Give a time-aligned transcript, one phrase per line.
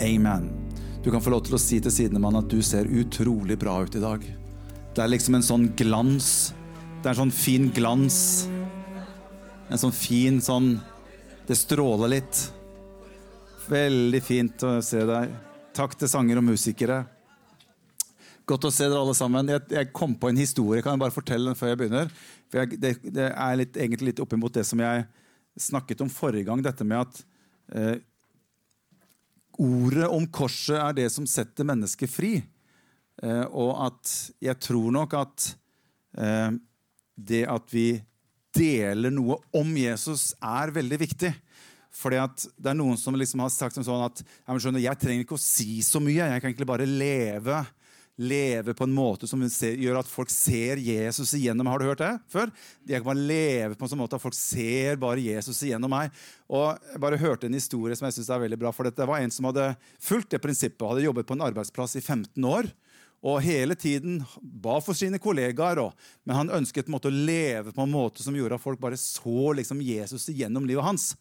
[0.00, 0.50] Amen.
[1.04, 3.94] Du kan få lov til å si til sidemannen at du ser utrolig bra ut
[3.94, 4.24] i dag.
[4.94, 6.28] Det er liksom en sånn glans.
[7.02, 8.18] Det er en sånn fin glans.
[9.68, 10.76] En sånn fin sånn
[11.44, 12.38] Det stråler litt.
[13.68, 15.34] Veldig fint å se deg.
[15.76, 17.02] Takk til sanger og musikere.
[18.48, 19.52] Godt å se dere alle sammen.
[19.52, 20.80] Jeg, jeg, kom på en historie.
[20.80, 22.08] Kan jeg bare fortelle den før jeg begynner?
[22.48, 25.04] For jeg, det, det, er litt, egentlig litt oppimot det som jeg
[25.68, 26.64] snakket om forrige gang.
[26.64, 27.20] Dette med at
[27.76, 28.00] eh,
[29.60, 32.34] ordet om korset er det som setter mennesket fri.
[33.22, 35.50] Eh, og at jeg tror nok at
[36.18, 36.56] eh,
[37.14, 37.88] det at vi
[38.54, 41.32] deler noe om Jesus, er veldig viktig.
[41.94, 45.26] Fordi at det er Noen som liksom har sagt sånn at jeg, skjønner, jeg trenger
[45.26, 46.26] ikke å si så mye.
[46.26, 47.60] Jeg kan egentlig bare leve
[48.20, 52.12] leve på en måte som gjør at folk ser Jesus igjennom Har du hørt det
[52.30, 52.52] før?
[52.86, 56.14] Jeg kan bare leve på en sånn måte at folk ser bare Jesus igjennom meg.
[56.46, 58.72] Og Jeg bare hørte en historie som jeg synes er veldig bra.
[58.72, 62.04] for Det var en som hadde fulgt det prinsippet, hadde jobbet på en arbeidsplass i
[62.04, 62.70] 15 år.
[63.24, 65.80] Og hele tiden ba for sine kollegaer,
[66.28, 69.54] men han ønsket måte, å leve på en måte som gjorde at folk bare så
[69.56, 71.14] liksom, Jesus igjennom livet hans.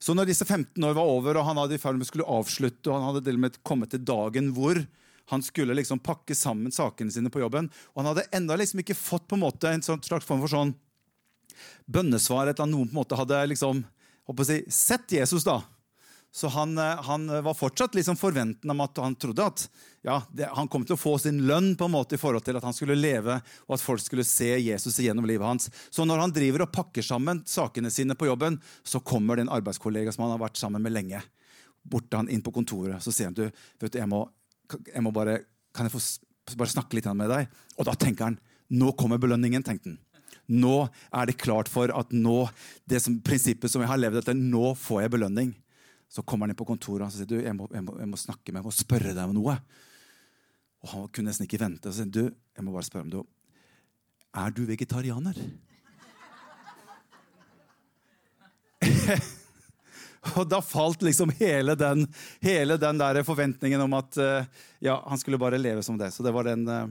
[0.00, 2.88] Så når disse 15 år var over, og han hadde i ferd med skulle avslutte,
[2.88, 4.80] og han hadde og kommet til dagen hvor
[5.30, 8.98] han skulle liksom pakke sammen sakene sine på jobben, og han hadde enda liksom ikke
[8.98, 10.74] fått på en måte en sånn slags form for sånn
[11.86, 13.84] bønnesvar, et eller annet noen på en måte hadde liksom,
[14.46, 15.44] si, sett Jesus.
[15.44, 15.60] da,
[16.32, 19.64] så han, eh, han, var fortsatt liksom forventende om at han trodde at
[20.02, 22.56] ja, det, han kom til å få sin lønn på en måte i forhold til
[22.56, 25.68] at han skulle leve, og at folk skulle se Jesus igjennom livet hans.
[25.90, 29.54] Så når han driver og pakker sammen sakene sine på jobben, så kommer det en
[29.58, 31.22] arbeidskollega som han har vært sammen med lenge,
[31.82, 33.02] borte han inn på kontoret.
[33.02, 33.48] Så sier han du,
[33.82, 34.22] vet du, jeg må,
[34.78, 35.40] jeg må bare,
[35.76, 36.00] kan jeg få
[36.58, 37.50] bare snakke litt med deg?
[37.78, 38.38] Og da tenker han
[38.70, 39.62] nå kommer belønningen.
[39.66, 39.98] tenkte han.
[40.50, 42.48] Nå er det klart for at nå,
[42.86, 45.54] det som, prinsippet som jeg har levd etter, nå får jeg belønning.
[46.10, 48.18] Så kommer han inn på kontoret og sier du, jeg må, jeg, må, jeg må
[48.18, 49.54] snakke med jeg må spørre deg om noe.
[50.80, 51.88] Og Han kunne nesten ikke vente.
[51.90, 53.20] og sier du, jeg må bare spørre om du,
[54.34, 55.34] Er du vegetarianer?
[60.36, 62.06] og da falt liksom hele den,
[62.44, 64.48] hele den der forventningen om at uh,
[64.84, 66.10] ja, han skulle bare leve som det.
[66.12, 66.86] Så det var den uh,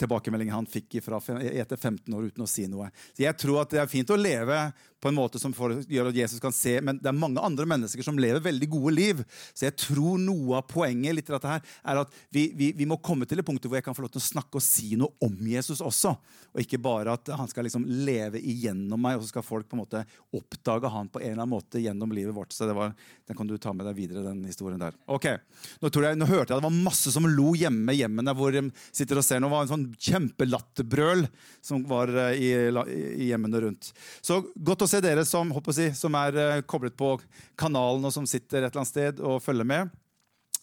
[0.00, 2.90] tilbakemeldingen han fikk ifra, etter 15 år uten å si noe.
[3.16, 4.60] Så jeg tror at det er fint å leve
[5.00, 8.04] på en måte som gjør at Jesus kan se, men det er mange andre mennesker
[8.04, 9.22] som lever veldig gode liv.
[9.54, 13.00] Så jeg tror noe av poenget litt dette her, er at vi, vi, vi, må
[13.02, 15.16] komme til det punktet hvor jeg kan få lov til å snakke og si noe
[15.24, 16.14] om Jesus også.
[16.50, 19.78] Og ikke bare at han skal liksom leve igjennom meg, og så skal folk på
[19.78, 20.04] en måte
[20.36, 22.52] oppdage han på en eller annen måte gjennom livet vårt.
[22.52, 22.92] Så det var,
[23.26, 24.96] Den kan du ta med deg videre, den historien der.
[25.06, 25.28] Ok,
[25.80, 29.20] Nå, jeg, nå hørte jeg det var masse som lo hjemme hjemmene hvor de sitter
[29.20, 29.40] og ser.
[29.42, 31.26] Nå var en sånn kjempelatterbrøl
[31.64, 32.50] som var eh, i,
[33.22, 33.92] i hjemmene rundt.
[34.24, 37.14] Så godt å se dere som, si, som er uh, koblet på
[37.58, 39.90] kanalen og som sitter et eller annet sted og følger med.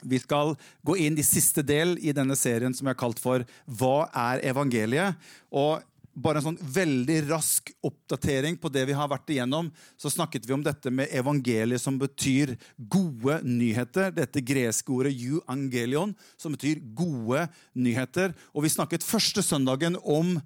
[0.06, 0.54] Vi skal
[0.86, 4.44] gå inn i siste del i denne serien som jeg har kalt for Hva er
[4.46, 5.18] evangeliet?
[5.50, 5.82] Og
[6.18, 9.70] bare en sånn veldig rask oppdatering på det vi har vært igjennom,
[10.00, 12.56] så snakket vi om dette med evangeliet, som betyr
[12.90, 14.10] gode nyheter.
[14.16, 17.46] Dette greske ordet euangelion, som betyr gode
[17.78, 18.34] nyheter.
[18.54, 20.38] Og vi snakket første søndagen om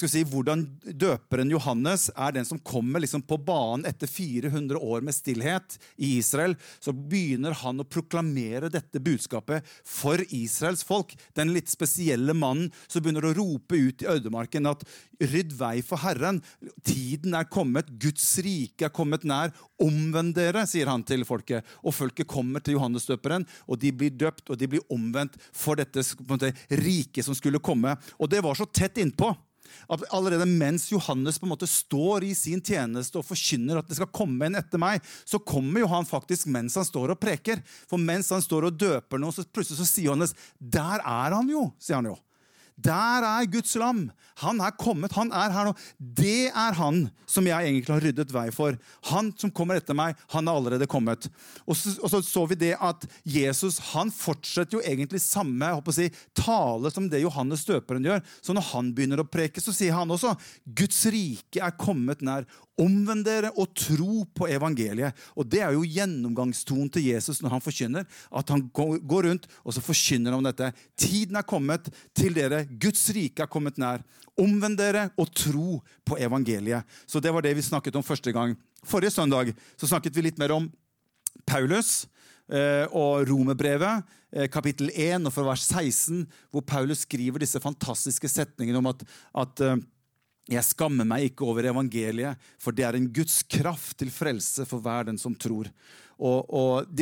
[0.00, 5.14] si, hvordan døperen Johannes er den som kommer liksom på banen etter 400 år med
[5.14, 6.56] stillhet i Israel.
[6.82, 11.14] Så begynner han å proklamere dette budskapet for Israels folk.
[11.38, 14.82] Den litt spesielle mannen som begynner å rope ut i ødemarken at
[15.20, 16.40] Rydd vei for Herren.
[16.86, 17.90] Tiden er kommet.
[18.00, 19.52] Guds rike er kommet nær.
[19.80, 21.66] Omvend dere, sier han til folket.
[21.84, 25.78] Og folket kommer til Johannes døperen, og de blir døpt og de blir omvendt for
[25.78, 26.02] dette
[26.80, 27.96] riket som skulle komme.
[28.18, 29.34] Og det var så tett innpå
[29.90, 33.98] at allerede mens Johannes på en måte står i sin tjeneste og forkynner at det
[33.98, 37.62] skal komme en etter meg, så kommer jo han faktisk mens han står og preker.
[37.90, 41.50] For mens han står og døper noe, så plutselig så sier Johannes Der er han
[41.50, 41.68] jo!
[41.78, 42.18] sier han jo.
[42.84, 44.08] Der er Guds lam.
[44.40, 45.74] Han er kommet, han er her nå.
[45.98, 48.78] Det er han som jeg egentlig har ryddet vei for.
[49.10, 51.28] Han som kommer etter meg, han er allerede kommet.
[51.66, 56.08] Og så, og så, så vi det at Jesus han fortsetter jo egentlig samme si,
[56.36, 58.24] tale som det Johannes døperen gjør.
[58.40, 60.34] Så når han begynner å preke, så sier han også
[60.64, 62.48] Guds rike er kommet nær.
[62.80, 65.16] Omvend dere og tro på evangeliet.
[65.36, 68.06] Og Det er jo gjennomgangstonen til Jesus når han forkynner.
[68.32, 70.70] At han går rundt og så forkynner om dette.
[70.96, 72.64] Tiden er kommet til dere.
[72.70, 74.04] Guds rike er kommet nær.
[74.38, 76.86] Omvend dere og tro på evangeliet.
[77.06, 78.56] Så Det var det vi snakket om første gang.
[78.84, 80.70] Forrige søndag så snakket vi litt mer om
[81.46, 82.06] Paulus
[82.50, 88.28] eh, og romerbrevet, eh, kapittel 1 og fra vers 16, hvor Paulus skriver disse fantastiske
[88.28, 89.02] setningene om at,
[89.34, 89.76] at eh,
[90.50, 94.82] jeg skammer meg ikke over evangeliet, for det er en Guds kraft til frelse for
[94.82, 95.70] hver den som tror.
[96.20, 97.00] Og, og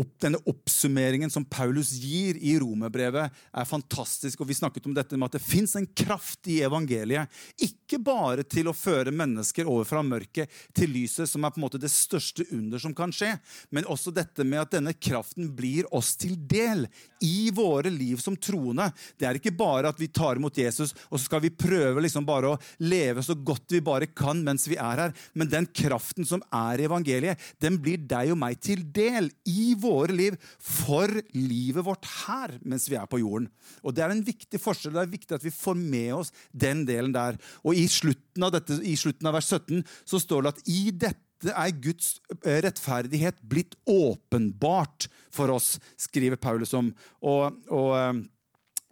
[0.00, 4.40] opp, denne oppsummeringen som Paulus gir i romerbrevet, er fantastisk.
[4.40, 7.30] Og vi snakket om dette med at det fins en kraft i evangeliet.
[7.62, 11.66] Ikke bare til å føre mennesker over fra mørket til lyset, som er på en
[11.66, 13.34] måte det største under som kan skje,
[13.74, 16.86] men også dette med at denne kraften blir oss til del
[17.24, 18.90] i våre liv som troende.
[19.18, 22.26] Det er ikke bare at vi tar imot Jesus, og så skal vi prøve liksom
[22.26, 25.14] bare å leve så godt vi bare kan mens vi er her.
[25.34, 29.74] Men den kraften som er i evangeliet, den blir deg og meg til del i
[29.78, 33.50] våre liv for livet vårt her mens vi er på jorden.
[33.82, 34.94] Og Det er en viktig forskjell.
[34.94, 37.38] Det er viktig at vi får med oss den delen der.
[37.64, 40.82] Og I slutten av, dette, i slutten av vers 17 så står det at i
[40.90, 41.22] dette
[41.52, 42.14] er Guds
[42.44, 46.92] eh, rettferdighet blitt åpenbart for oss, skriver Paulus om.
[47.20, 48.22] Og, og eh,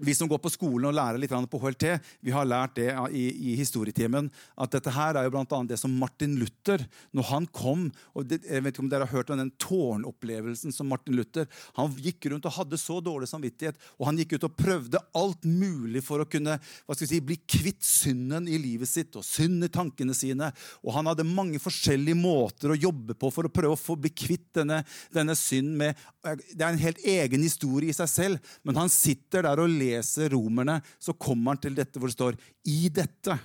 [0.02, 1.84] vi som går på skolen og lærer litt på HLT,
[2.26, 4.28] vi har lært det i, i historietimen.
[4.58, 6.82] At dette her er jo blant annet det som Martin Luther
[7.14, 7.84] Når han kom
[8.18, 11.46] og det, Jeg vet ikke om dere har hørt om den tårnopplevelsen som Martin Luther
[11.78, 15.46] Han gikk rundt og hadde så dårlig samvittighet, og han gikk ut og prøvde alt
[15.46, 19.24] mulig for å kunne hva skal vi si, bli kvitt synden i livet sitt og
[19.26, 20.50] synd i tankene sine.
[20.82, 24.10] Og han hadde mange forskjellige måter å jobbe på for å prøve å få bli
[24.14, 24.82] kvitt denne,
[25.14, 29.46] denne synden med Det er en helt egen historie i seg selv, men han sitter
[29.46, 33.38] der og lever leser romerne, så kommer han til dette hvor det står I dette,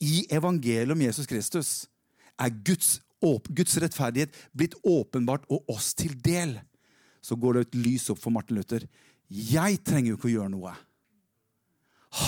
[0.00, 1.70] i evangeliet om Jesus Kristus,
[2.40, 6.56] er Guds, Guds rettferdighet blitt åpenbart og oss til del.
[7.20, 8.86] Så går det et lys opp for Martin Luther.
[9.28, 10.72] Jeg trenger jo ikke å gjøre noe.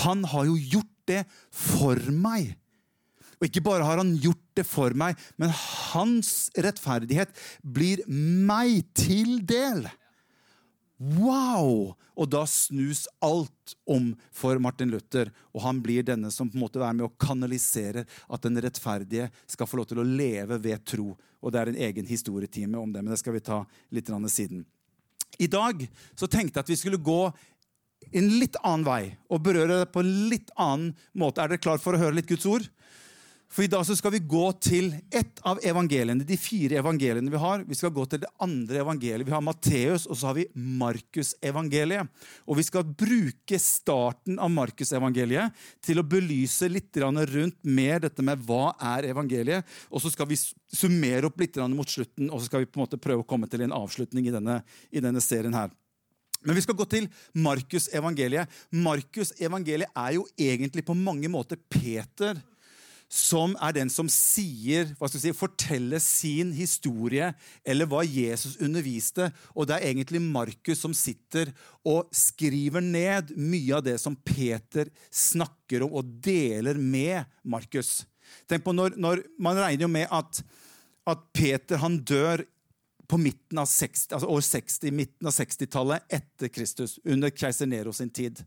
[0.03, 2.53] Han har jo gjort det for meg.
[3.39, 9.41] Og ikke bare har han gjort det for meg, men hans rettferdighet blir meg til
[9.49, 9.83] del.
[11.03, 11.93] Wow!
[12.13, 16.63] Og da snus alt om for Martin Luther, og han blir denne som på en
[16.63, 20.85] måte er med å kanalisere at den rettferdige skal få lov til å leve ved
[20.87, 21.11] tro.
[21.43, 24.65] Og Det er en egen historietime om det, men det skal vi ta litt siden.
[25.39, 27.33] I dag så tenkte jeg at vi skulle gå
[28.13, 31.41] en litt annen vei og berøre det på en litt annen måte.
[31.41, 32.67] Er dere klar for å høre litt Guds ord?
[33.53, 37.37] For i dag så skal vi gå til ett av evangeliene, de fire evangeliene vi
[37.37, 37.61] har.
[37.69, 39.27] Vi skal gå til det andre evangeliet.
[39.27, 42.09] Vi har Matteus, og så har vi Markusevangeliet.
[42.49, 45.53] Og vi skal bruke starten av Markusevangeliet
[45.85, 49.69] til å belyse litt rundt mer dette med hva er evangeliet.
[49.93, 52.87] Og så skal vi summere opp litt mot slutten, og så skal vi på en
[52.87, 55.69] måte prøve å komme til en avslutning i denne, i denne serien her.
[56.41, 57.05] Men vi skal gå til
[57.37, 58.49] Markus evangeliet.
[58.73, 62.41] Markus evangeliet er jo egentlig på mange måter Peter
[63.13, 67.27] som er den som sier, hva skal vi si, forteller sin historie,
[67.61, 69.27] eller hva Jesus underviste.
[69.53, 71.51] Og det er egentlig Markus som sitter
[71.85, 78.01] og skriver ned mye av det som Peter snakker om, og deler med Markus.
[78.49, 80.41] Tenk på når, når Man regner jo med at,
[81.05, 82.47] at Peter han dør
[83.05, 87.93] på midten av 60, altså år 60, midten av 60-tallet etter Kristus, under keiser Nero
[87.93, 88.41] sin tid.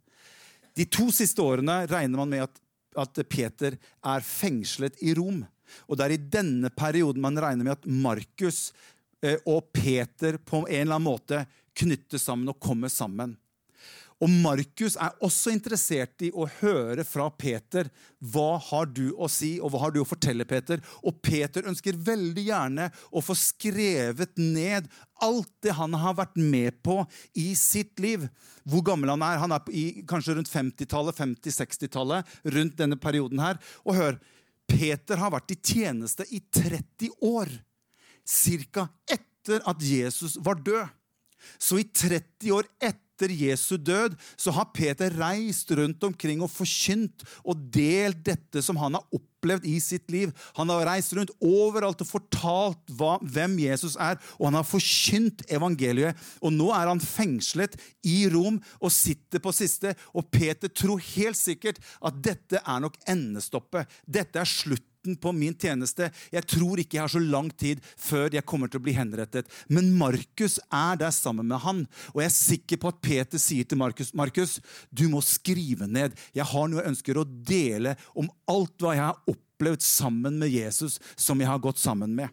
[0.74, 2.62] De to siste årene regner man med at
[2.98, 5.42] at Peter er fengslet i Rom.
[5.86, 8.70] Og det er i denne perioden man regner med at Markus
[9.22, 11.42] eh, og Peter på en eller annen måte
[11.76, 13.34] knyttes sammen og kommer sammen.
[14.24, 17.90] Og Markus er også interessert i å høre fra Peter.
[18.16, 20.80] Hva har du å si, og hva har du å fortelle, Peter?
[21.04, 24.88] Og Peter ønsker veldig gjerne å få skrevet ned
[25.24, 27.02] alt det han har vært med på
[27.36, 28.24] i sitt liv.
[28.64, 29.42] Hvor gammel han er.
[29.44, 33.60] Han er i, kanskje rundt 50-tallet, 50-60-tallet, rundt denne perioden her.
[33.84, 34.20] Og hør,
[34.66, 37.52] Peter har vært i tjeneste i 30 år.
[38.26, 40.88] Cirka etter at Jesus var død.
[41.60, 46.52] Så i 30 år etter etter Jesu død så har Peter reist rundt omkring og
[46.52, 50.32] forkynt og delt dette som han har opplevd i sitt liv.
[50.58, 55.46] Han har reist rundt overalt og fortalt hva, hvem Jesus er, og han har forkynt
[55.48, 56.18] evangeliet.
[56.44, 61.40] Og nå er han fengslet i Rom og sitter på siste, og Peter tror helt
[61.40, 63.88] sikkert at dette er nok endestoppet.
[64.04, 66.10] Dette er slutten slutten på min tjeneste.
[66.32, 69.46] Jeg tror ikke jeg har så lang tid før jeg kommer til å bli henrettet.
[69.68, 71.86] Men Markus er der sammen med han.
[72.14, 74.60] Og jeg er sikker på at Peter sier til Markus Markus,
[74.90, 76.14] du må skrive ned.
[76.34, 80.50] Jeg har noe jeg ønsker å dele om alt hva jeg har opplevd sammen med
[80.50, 82.28] Jesus, som jeg har gått sammen med.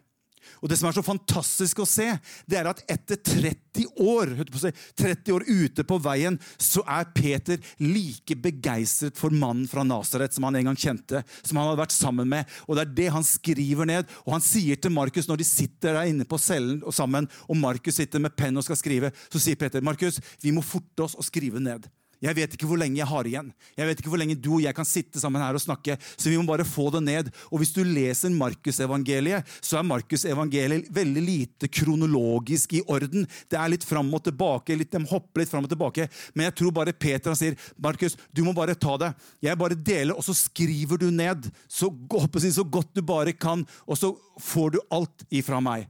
[0.62, 2.06] Og Det som er så fantastisk å se,
[2.48, 8.36] det er at etter 30 år 30 år ute på veien, så er Peter like
[8.38, 12.30] begeistret for mannen fra Nasaret som han en gang kjente, som han hadde vært sammen
[12.30, 12.48] med.
[12.68, 14.08] Og Det er det han skriver ned.
[14.26, 17.98] Og Han sier til Markus når de sitter der inne på cellen sammen, og Markus
[17.98, 21.26] sitter med penn og skal skrive, så sier Peter Markus, vi må forte oss å
[21.26, 21.88] skrive ned.
[22.22, 23.50] Jeg vet ikke hvor lenge jeg har igjen.
[23.78, 25.96] Jeg vet ikke hvor lenge du og jeg kan sitte sammen her og snakke.
[26.14, 27.30] Så vi må bare få det ned.
[27.50, 33.26] Og hvis du leser Markusevangeliet, så er Markusevangeliet veldig lite kronologisk i orden.
[33.50, 36.08] Det er litt fram og tilbake, litt, de hopper litt fram og tilbake.
[36.34, 40.14] Men jeg tror bare Peter sier, 'Markus, du må bare ta det.' Jeg bare deler,
[40.14, 44.80] og så skriver du ned så, så godt du bare kan, og så får du
[44.90, 45.88] alt ifra meg.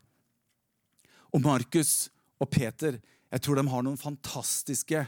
[1.34, 2.98] Og Markus og Peter,
[3.32, 5.06] jeg tror de har noen fantastiske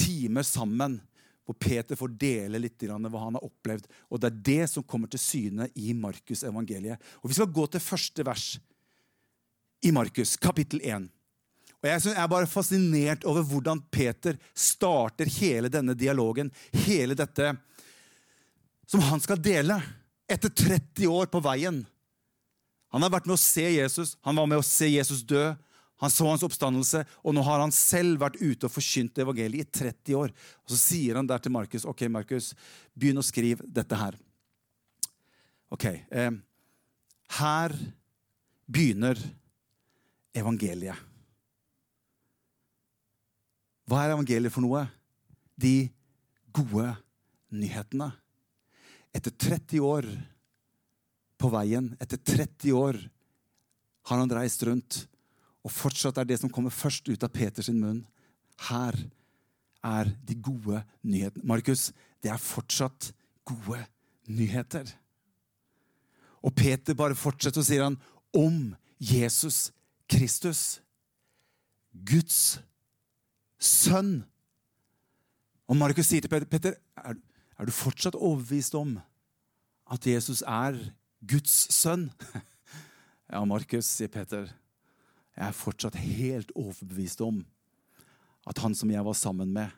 [0.00, 0.98] timer sammen
[1.46, 3.88] hvor Peter får dele litt hva han har opplevd.
[4.10, 7.00] Og Det er det som kommer til syne i Markus evangeliet.
[7.22, 8.58] Og Vi skal gå til første vers
[9.82, 11.08] i Markus, kapittel 1.
[11.80, 16.52] Og Jeg er bare fascinert over hvordan Peter starter hele denne dialogen.
[16.86, 17.54] Hele dette
[18.86, 19.80] som han skal dele
[20.30, 21.84] etter 30 år på veien.
[22.90, 25.52] Han har vært med å se Jesus, han var med å se Jesus dø.
[26.00, 29.78] Han så hans oppstandelse, og nå har han selv vært ute og forkynt evangeliet i
[29.84, 30.32] 30 år.
[30.64, 32.54] Og Så sier han der til Markus ok, Markus,
[32.96, 34.16] begynn å skrive dette her.
[35.70, 36.30] Ok, eh,
[37.30, 37.74] Her
[38.66, 39.18] begynner
[40.34, 40.96] evangeliet.
[43.86, 44.82] Hva er evangeliet for noe?
[45.58, 45.90] De
[46.54, 46.88] gode
[47.50, 48.10] nyhetene.
[49.14, 50.06] Etter 30 år
[51.40, 52.98] på veien, etter 30 år
[54.10, 55.04] har han reist rundt
[55.64, 58.04] og fortsatt er det som kommer først ut av Peters munn.
[58.68, 58.96] Her
[59.84, 61.44] er de gode nyhetene.
[61.44, 61.90] Markus,
[62.22, 63.10] det er fortsatt
[63.48, 63.80] gode
[64.28, 64.88] nyheter.
[66.40, 67.98] Og Peter bare fortsetter, og sier han
[68.36, 69.68] om Jesus
[70.10, 70.80] Kristus.
[71.92, 72.60] Guds
[73.60, 74.22] sønn.
[75.68, 77.18] Og Markus sier til Peter, Peter er,
[77.58, 78.96] er du fortsatt overbevist om
[79.90, 80.78] at Jesus er
[81.20, 82.08] Guds sønn?
[83.30, 84.48] Ja, Markus, sier Peter.
[85.40, 87.40] Jeg er fortsatt helt overbevist om
[88.48, 89.72] at han som jeg var sammen med,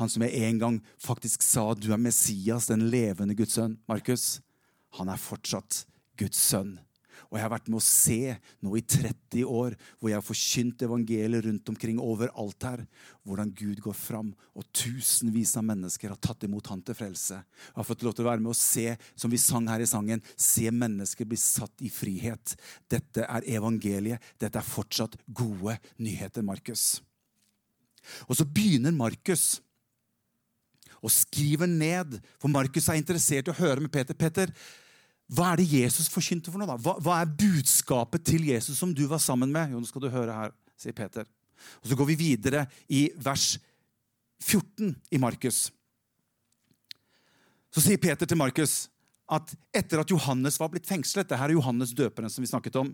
[0.00, 4.40] han som jeg en gang faktisk sa du er Messias, den levende Guds sønn, Markus,
[4.96, 5.84] han er fortsatt
[6.16, 6.78] Guds sønn.
[7.28, 10.84] Og jeg har vært med å se nå i 30 år, hvor jeg har forkynt
[10.86, 12.84] evangeliet rundt omkring overalt her,
[13.26, 17.40] hvordan Gud går fram, og tusenvis av mennesker har tatt imot han til frelse.
[17.40, 19.90] Jeg har fått lov til å være med å se, som vi sang her i
[19.90, 22.56] sangen, se mennesker bli satt i frihet.
[22.90, 24.32] Dette er evangeliet.
[24.40, 26.96] Dette er fortsatt gode nyheter, Markus.
[28.30, 29.56] Og så begynner Markus
[31.02, 34.16] og skriver ned, for Markus er interessert i å høre med Peter.
[34.16, 34.50] Peter,
[35.26, 36.68] hva er det Jesus forkynte for noe?
[36.70, 36.76] da?
[36.78, 39.72] Hva, hva, er budskapet til Jesus som du var sammen med?
[39.72, 41.26] Jo, nå skal du høre her, sier Peter.
[41.82, 43.56] Og Så går vi videre i vers
[44.44, 45.66] 14 i Markus.
[47.74, 48.86] Så sier Peter til Markus
[49.26, 52.78] at etter at Johannes var blitt fengslet det her er Johannes døperen som vi snakket
[52.78, 52.92] om,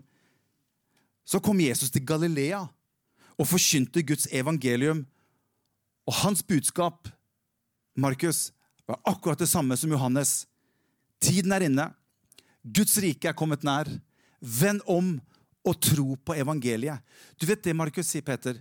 [1.23, 2.63] så kom Jesus til Galilea
[3.37, 5.05] og forkynte Guds evangelium.
[6.09, 7.07] Og hans budskap,
[7.95, 8.51] Markus,
[8.87, 10.47] var akkurat det samme som Johannes.
[11.21, 11.93] Tiden er inne.
[12.63, 13.89] Guds rike er kommet nær.
[14.39, 15.17] Vend om
[15.63, 16.99] og tro på evangeliet.
[17.39, 18.57] Du vet det, Markus, sier Peter.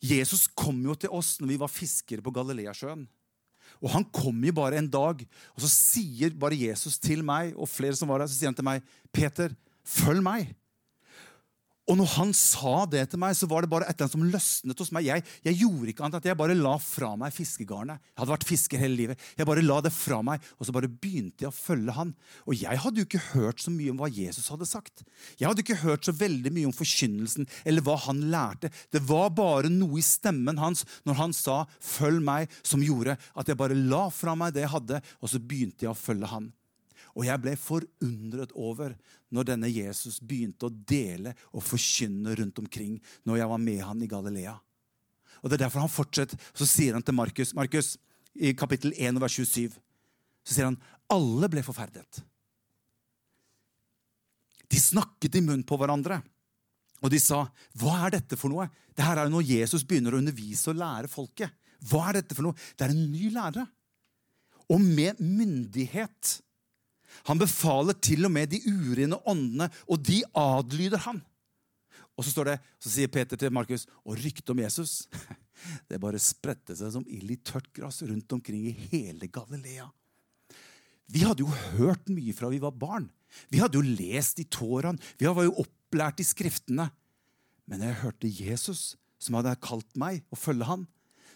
[0.00, 3.06] Jesus kom jo til oss når vi var fiskere på Galileasjøen.
[3.82, 7.68] Og han kom jo bare en dag, og så sier bare Jesus til meg og
[7.68, 9.52] flere som var der, så sier han til meg, 'Peter,
[9.84, 10.54] følg meg.'
[11.86, 14.30] Og når han sa det til meg, så var det bare et eller annet som
[14.32, 15.06] løsnet hos meg.
[15.06, 18.02] Jeg, jeg gjorde ikke annet at jeg bare la fra meg fiskegarnet.
[18.10, 19.22] Jeg hadde vært fisker hele livet.
[19.38, 22.10] Jeg bare la det fra meg, og så bare begynte jeg å følge han.
[22.50, 25.06] Og jeg hadde jo ikke hørt så mye om hva Jesus hadde sagt.
[25.38, 28.72] Jeg hadde ikke hørt så veldig mye om forkynnelsen eller hva han lærte.
[28.90, 33.46] Det var bare noe i stemmen hans når han sa 'følg meg', som gjorde at
[33.46, 36.50] jeg bare la fra meg det jeg hadde, og så begynte jeg å følge han.
[37.16, 38.92] Og jeg ble forundret over
[39.32, 44.04] når denne Jesus begynte å dele og forkynne rundt omkring når jeg var med han
[44.04, 44.54] i Galilea.
[45.42, 46.38] Og Det er derfor han fortsetter.
[46.52, 47.96] Så sier han til Markus, Markus
[48.36, 49.76] i kapittel 1 vers 27
[50.46, 50.78] så sier han
[51.10, 52.20] alle ble forferdet.
[54.66, 56.20] De snakket i munnen på hverandre.
[57.04, 57.46] Og de sa,
[57.76, 60.80] 'Hva er dette for noe?' Det her er jo når Jesus begynner å undervise og
[60.80, 61.50] lære folket.
[61.84, 62.56] Hva er dette for noe?
[62.76, 63.66] Det er en ny lære.
[64.70, 66.40] Og med myndighet
[67.28, 71.22] han befaler til og med de urene åndene, og de adlyder han.
[72.16, 75.04] Og så, står det, så sier Peter til Markus og ryktet om Jesus
[75.88, 79.88] det bare spredte seg som ild i tørt gress rundt omkring i hele Galilea.
[81.12, 83.10] Vi hadde jo hørt mye fra vi var barn.
[83.52, 84.98] Vi hadde jo lest i tårene.
[85.20, 86.88] Vi var jo opplært i Skriftene.
[87.66, 88.82] Men når jeg hørte Jesus,
[89.20, 90.86] som hadde kalt meg å følge han,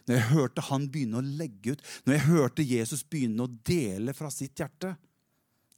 [0.09, 4.15] når jeg hørte han begynne å legge ut, når jeg hørte Jesus begynne å dele
[4.17, 4.95] fra sitt hjerte,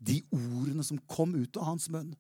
[0.03, 2.13] de ordene som kom ut av hans munn.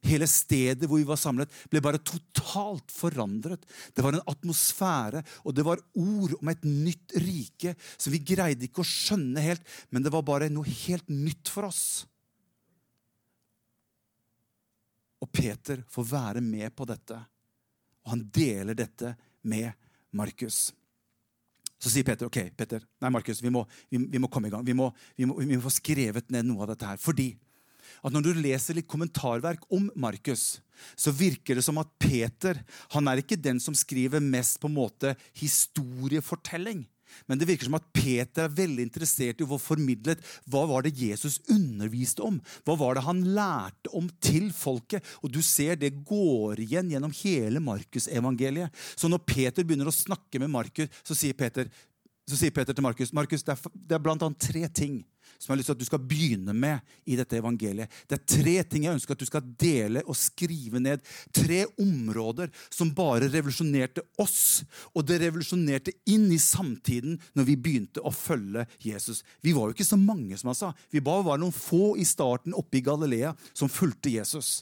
[0.00, 3.66] Hele stedet hvor vi var samlet, ble bare totalt forandret.
[3.92, 8.64] Det var en atmosfære, og det var ord om et nytt rike som vi greide
[8.64, 11.84] ikke å skjønne helt, men det var bare noe helt nytt for oss.
[15.20, 17.20] Og Peter får være med på dette,
[18.00, 19.12] og han deler dette
[19.44, 19.68] med
[20.16, 20.70] Markus.
[21.80, 23.52] Så sier Peter ok, Peter, nei Markus, vi,
[23.88, 24.64] vi, vi, må komme i gang.
[24.66, 27.00] Vi må, vi må, vi må få skrevet ned noe av dette her.
[27.00, 27.32] Fordi
[28.04, 30.60] at når du leser litt kommentarverk om Markus,
[30.96, 32.60] så virker det som at Peter
[32.94, 36.84] han er ikke den som skriver mest på en måte historiefortelling.
[37.28, 40.86] Men det virker som at Peter er veldig interessert i å få formidlet hva var
[40.86, 42.40] det Jesus underviste om.
[42.66, 45.04] Hva var det han lærte om til folket?
[45.24, 48.74] Og du ser det går igjen gjennom hele Markusevangeliet.
[48.94, 51.70] Så når Peter begynner å snakke med Markus, så sier Peter,
[52.28, 55.00] så sier Peter til Markus Markus, det er, det er blant annet tre ting
[55.40, 57.88] som jeg har lyst til at du skal begynne med i dette evangeliet.
[58.04, 61.00] Det er tre ting jeg ønsker at du skal dele og skrive ned.
[61.32, 68.04] Tre områder som bare revolusjonerte oss, og det revolusjonerte inn i samtiden når vi begynte
[68.04, 69.24] å følge Jesus.
[69.40, 70.74] Vi var jo ikke så mange, som han sa.
[70.92, 74.60] Vi bare var noen få i starten oppe i Galilea som fulgte Jesus.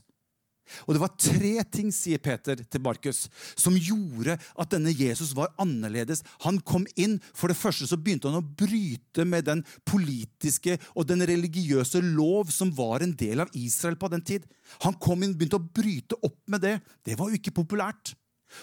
[0.86, 5.52] Og Det var tre ting sier Peter til Markus, som gjorde at denne Jesus var
[5.60, 6.24] annerledes.
[6.46, 11.08] Han kom inn, For det første så begynte han å bryte med den politiske og
[11.08, 14.46] den religiøse lov som var en del av Israel på den tid.
[14.84, 16.78] Han kom inn, begynte å bryte opp med det.
[17.04, 18.14] Det var jo ikke populært.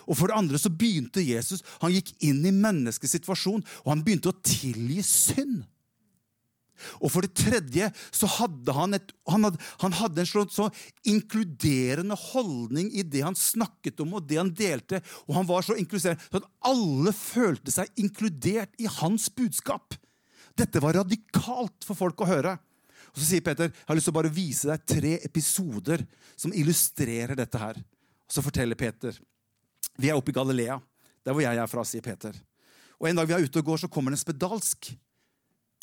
[0.09, 4.03] Og For det andre så begynte Jesus han gikk inn i menneskets situasjon, og han
[4.05, 5.63] begynte å tilgi synd.
[7.00, 10.67] Og for det tredje så hadde han, et, han hadde, han hadde en sånn så
[11.08, 15.01] inkluderende holdning i det han snakket om og det han delte.
[15.27, 19.96] Og han var så inkluderende så at alle følte seg inkludert i hans budskap.
[20.55, 22.55] Dette var radikalt for folk å høre.
[23.15, 26.03] Og Så sier Peter jeg har lyst til å bare vise deg tre episoder
[26.36, 27.58] som illustrerer dette.
[27.58, 27.79] her.
[27.79, 29.15] Og Så forteller Peter
[29.96, 30.75] vi er oppe i Galilea,
[31.24, 32.36] der hvor jeg er fra, sier Peter.
[33.00, 34.91] Og En dag vi er ute og går, så kommer det en spedalsk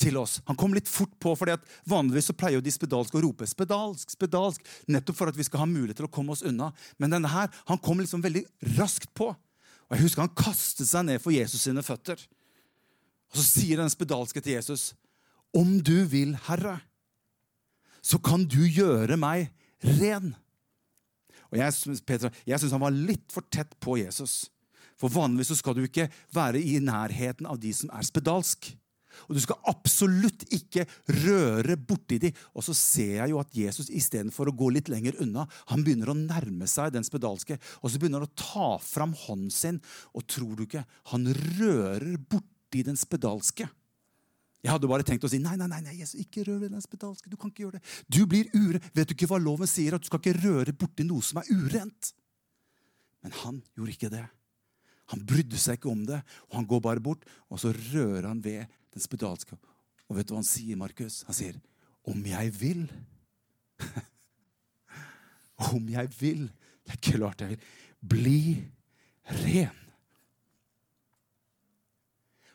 [0.01, 0.41] til oss.
[0.49, 1.53] Han kom litt fort på, for
[1.89, 5.65] vanligvis så pleier jo de spedalske å rope 'spedalsk', 'spedalsk', nettopp for at vi skal
[5.65, 6.73] ha mulighet til å komme oss unna.
[6.99, 8.45] Men denne her, han kom liksom veldig
[8.79, 9.31] raskt på.
[9.33, 12.17] Og jeg husker Han kastet seg ned for Jesus sine føtter.
[13.33, 14.95] Og Så sier den spedalske til Jesus,
[15.55, 16.81] 'Om du vil, Herre,
[18.03, 19.51] så kan du gjøre meg
[19.85, 20.35] ren.'
[21.53, 24.49] Og Jeg, Peter, jeg syns han var litt for tett på Jesus.
[24.97, 28.71] For vanligvis så skal du ikke være i nærheten av de som er spedalsk.
[29.29, 30.87] Og du skal absolutt ikke
[31.25, 32.33] røre borti de.
[32.57, 36.12] Og så ser jeg jo at Jesus istedenfor å gå litt lenger unna, han begynner
[36.12, 37.59] å nærme seg den spedalske.
[37.83, 39.79] Og så begynner han å ta fram hånden sin,
[40.16, 43.68] og tror du ikke, han rører borti den spedalske.
[44.62, 47.31] Jeg hadde bare tenkt å si nei, nei, nei, nei Jesus, ikke rør den spedalske.
[47.31, 47.96] Du kan ikke gjøre det.
[48.07, 48.79] Du blir ure.
[48.94, 49.96] Vet du ikke hva loven sier?
[49.96, 52.12] At du skal ikke røre borti noe som er urent.
[53.27, 54.22] Men han gjorde ikke det.
[55.11, 58.40] Han brydde seg ikke om det, og han går bare bort, og så rører han
[58.44, 59.57] ved den spedalske.
[60.09, 61.22] Og vet du hva han sier, Markus?
[61.28, 61.61] Han sier,
[62.05, 62.90] 'Om jeg vil'.
[65.72, 66.50] Om jeg vil.
[66.85, 67.61] Det er klart jeg vil.
[68.02, 68.42] Bli
[69.31, 69.78] ren.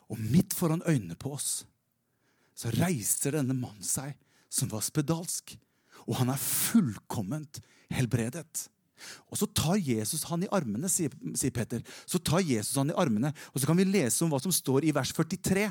[0.07, 1.65] Og midt foran øynene på oss
[2.57, 4.15] så reiser denne mannen seg,
[4.49, 5.53] som var spedalsk.
[6.07, 7.59] Og han er fullkomment
[7.93, 8.69] helbredet.
[9.29, 11.83] Og Så tar Jesus han i armene, sier, sier Peter.
[12.05, 14.87] Så tar Jesus han i armene, og så kan vi lese om hva som står
[14.87, 15.69] i vers 43.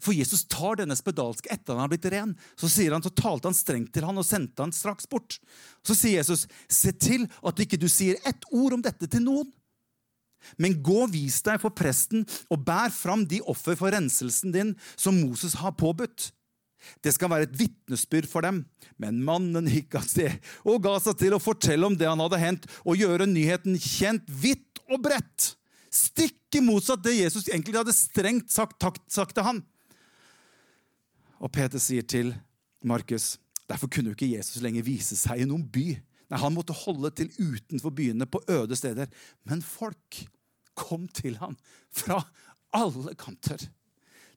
[0.00, 2.34] For Jesus tar denne spedalske etter han har blitt ren.
[2.58, 5.38] Så sier han, så talte han strengt til han og sendte han straks bort.
[5.86, 9.52] Så sier Jesus, se til at ikke du sier ett ord om dette til noen.
[10.60, 15.16] Men gå vis deg for presten og bær fram de offer for renselsen din som
[15.18, 16.30] Moses har påbudt.
[17.02, 18.62] Det skal være et vitnesbyrd for dem.
[19.00, 22.40] Men mannen gikk av sted og ga seg til å fortelle om det han hadde
[22.42, 25.54] hendt, og gjøre nyheten kjent vidt og bredt.
[25.90, 28.78] Stikke motsatt det Jesus egentlig hadde strengt sagt,
[29.10, 29.64] sagt til han.
[31.42, 32.32] Og Peter sier til
[32.86, 35.88] Markus derfor kunne jo ikke Jesus lenger vise seg i noen by.
[36.30, 39.10] Nei, Han måtte holde til utenfor byene, på øde steder.
[39.44, 40.22] Men folk
[40.76, 41.56] kom til ham
[41.90, 42.22] fra
[42.74, 43.60] alle kanter.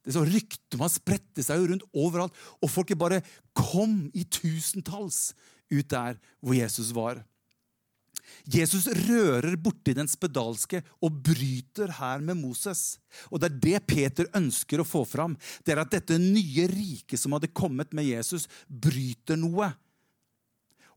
[0.06, 3.22] Det så Ryktet om han spredte seg jo rundt overalt, og folket bare
[3.58, 5.34] kom i tusentalls
[5.70, 7.22] ut der hvor Jesus var.
[8.50, 13.00] Jesus rører borti den spedalske og bryter her med Moses.
[13.30, 15.38] Og Det er det Peter ønsker å få fram.
[15.64, 19.72] Det er At dette nye riket som hadde kommet med Jesus, bryter noe.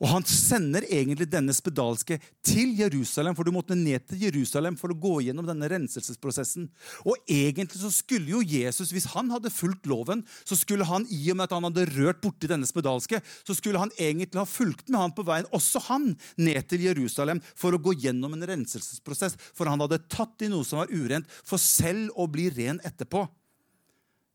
[0.03, 4.91] Og han sender egentlig denne spedalske til Jerusalem, for du måtte ned til Jerusalem for
[4.91, 6.65] å gå gjennom denne renselsesprosessen.
[7.07, 11.21] Og egentlig så skulle jo Jesus, hvis han hadde fulgt loven, så skulle han i
[11.31, 14.91] og med at han hadde rørt borti denne spedalske, så skulle han egentlig ha fulgt
[14.91, 19.39] med han på veien, også han, ned til Jerusalem for å gå gjennom en renselsesprosess.
[19.55, 23.23] For han hadde tatt i noe som var urent, for selv å bli ren etterpå.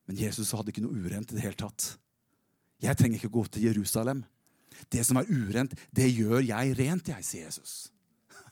[0.07, 1.97] Men Jesus hadde ikke noe urent i det hele tatt.
[2.79, 4.23] Jeg trenger ikke gå til Jerusalem.
[4.91, 7.75] Det som er urent, det gjør jeg rent, jeg, sier Jesus.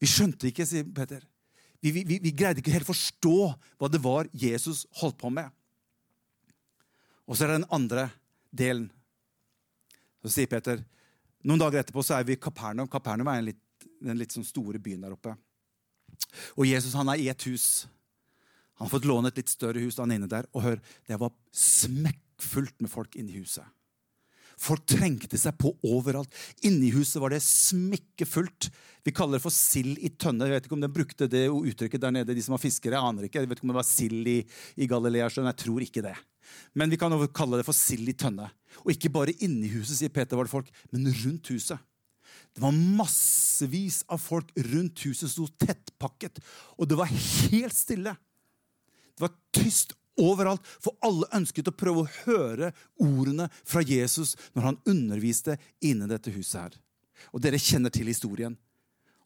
[0.00, 1.24] Vi skjønte ikke, sier Peter.
[1.80, 3.36] Vi, vi, vi, greide ikke helt forstå
[3.78, 5.46] hva det var Jesus holdt på med.
[7.28, 8.08] Og så er det den andre
[8.50, 8.88] delen.
[10.24, 10.82] Så sier Peter
[11.46, 12.88] Noen dager etterpå så er vi i Kapernaum.
[12.90, 13.62] Kapernaum er litt,
[14.02, 15.36] den litt sånn store byen der oppe.
[16.58, 17.86] Og Jesus han er i et hus.
[18.78, 19.98] Han har fått låne et litt større hus.
[19.98, 23.64] han er inne der, Og hør, det var smekkfullt med folk inne i huset.
[24.58, 26.32] Folk trengte seg på overalt.
[26.66, 28.70] Inni huset var det smekkefullt.
[29.06, 30.48] Vi kaller det for sild i tønne.
[30.48, 32.98] Jeg vet ikke om de brukte det uttrykket der nede, de som var fiskere.
[32.98, 33.42] Jeg aner ikke.
[33.42, 34.40] Jeg vet ikke om det var sild i,
[34.76, 35.48] i Galileasjøen.
[35.52, 36.16] Jeg tror ikke det.
[36.74, 38.48] Men vi kan kalle det for sild i tønne.
[38.84, 41.78] Og ikke bare inni huset, sier Peter, var det folk, men rundt huset.
[42.54, 46.40] Det var massevis av folk rundt huset sto tettpakket,
[46.76, 48.14] og det var helt stille.
[49.14, 54.68] Det var tyst overalt, for alle ønsket å prøve å høre ordene fra Jesus når
[54.68, 56.78] han underviste inne dette huset her.
[57.34, 58.56] Og dere kjenner til historien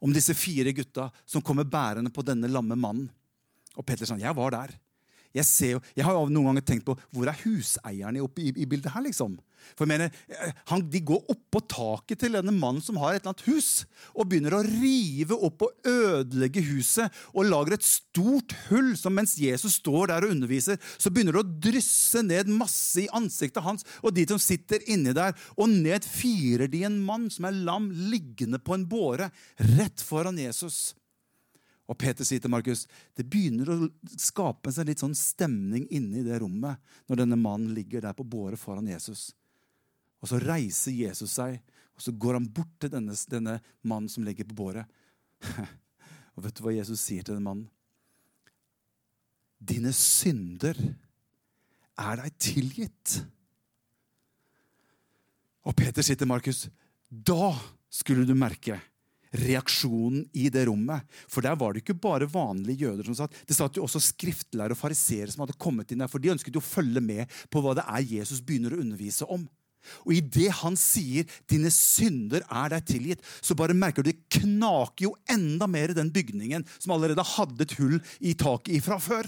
[0.03, 3.11] om disse fire gutta som kommer bærende på denne lamme mannen.
[3.79, 4.73] Og Peter sa jeg var der.
[5.33, 8.69] Jeg, ser, jeg har jo noen ganger tenkt på hvor er huseierne oppe i, i
[8.69, 9.39] bildet her, liksom?
[9.77, 13.23] For jeg mener, eh, han, De går oppå taket til denne mannen som har et
[13.23, 13.71] eller annet hus,
[14.13, 18.93] og begynner å rive opp og ødelegge huset og lager et stort hull.
[18.99, 23.11] som Mens Jesus står der og underviser, så begynner det å drysse ned masse i
[23.15, 25.37] ansiktet hans og de som sitter inni der.
[25.57, 29.31] Og ned firer de en mann som er lam, liggende på en båre
[29.77, 30.93] rett foran Jesus.
[31.93, 32.87] Og Peter sier til Markus
[33.19, 37.75] det begynner å skape seg litt sånn stemning inne i det rommet når denne mannen
[37.77, 39.31] ligger der på båret foran Jesus.
[40.23, 41.59] Og så reiser Jesus seg,
[41.93, 44.89] og så går han bort til denne, denne mannen som ligger på båret.
[46.35, 47.69] og vet du hva Jesus sier til den mannen?
[49.63, 50.79] Dine synder
[52.01, 53.19] er deg tilgitt.
[55.69, 56.65] Og Peter sier til Markus,
[57.07, 57.53] da
[57.93, 58.81] skulle du merke
[59.33, 61.07] reaksjonen i det rommet.
[61.31, 63.37] For der var det ikke bare vanlige jøder som satt.
[63.49, 66.11] Det satt jo også skriftlærere og fariseere som hadde kommet inn der.
[66.13, 69.29] For de ønsket jo å følge med på hva det er Jesus begynner å undervise
[69.33, 69.47] om.
[70.07, 75.09] Og idet han sier 'dine synder er deg tilgitt', så bare merker du det knaker
[75.09, 79.27] jo enda mer i den bygningen som allerede hadde et hull i taket ifra før.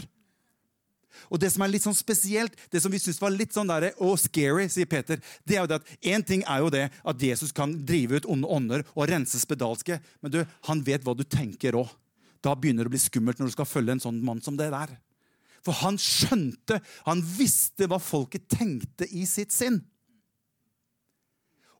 [1.30, 3.90] Og det som er litt sånn spesielt, det som vi syns var litt sånn der,
[4.02, 7.26] oh, scary, sier Peter, det er jo det at én ting er jo det at
[7.28, 11.24] Jesus kan drive ut onde ånder og rense spedalske, men du, han vet hva du
[11.24, 11.90] tenker òg.
[12.44, 14.68] Da begynner det å bli skummelt når du skal følge en sånn mann som det
[14.74, 14.92] der.
[15.64, 19.80] For han skjønte, han visste hva folket tenkte i sitt sinn.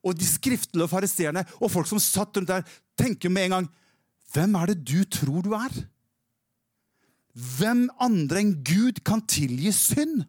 [0.05, 2.65] Og de skriftlige fariseerne og folk som satt rundt der,
[2.97, 3.73] tenker med en gang
[4.35, 5.75] Hvem er det du tror du er?
[7.35, 10.23] Hvem andre enn Gud kan tilgi synd?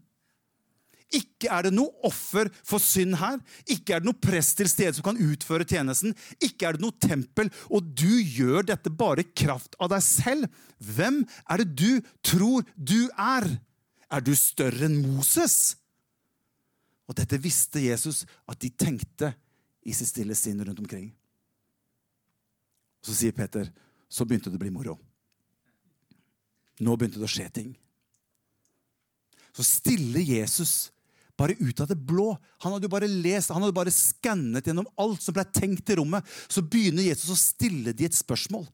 [1.13, 3.37] Ikke er det noe offer for synd her.
[3.69, 6.15] Ikke er det noe prest til stede som kan utføre tjenesten.
[6.43, 10.49] Ikke er det noe tempel, og du gjør dette bare i kraft av deg selv.
[10.81, 11.91] Hvem er det du
[12.25, 13.47] tror du er?
[14.09, 15.75] Er du større enn Moses?
[17.05, 19.35] Og dette visste Jesus at de tenkte
[19.85, 21.11] i sitt stille sinn rundt omkring.
[23.05, 23.69] Så sier Peter,
[24.09, 24.97] så begynte det å bli moro.
[26.83, 27.71] Nå begynte det å skje ting.
[29.55, 30.91] Så stiller Jesus
[31.39, 32.33] bare ut av det blå.
[32.63, 35.97] Han hadde jo bare lest, han hadde bare skannet gjennom alt som ble tenkt i
[35.99, 36.25] rommet.
[36.51, 38.65] Så begynner Jesus å stille de et spørsmål.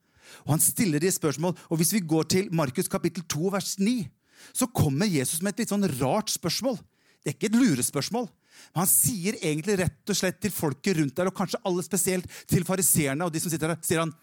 [0.46, 3.76] Og han stiller de et spørsmål, og Hvis vi går til Markus kapittel 2, vers
[3.80, 4.06] 9,
[4.54, 6.80] så kommer Jesus med et litt sånn rart spørsmål.
[7.22, 8.30] Det er ikke et lurespørsmål.
[8.72, 12.30] Men han sier egentlig rett og slett til folket rundt der, og kanskje alle spesielt
[12.50, 14.14] til fariseerne og de som sitter der, sier han,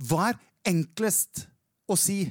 [0.00, 1.46] Hva er enklest
[1.88, 2.22] å si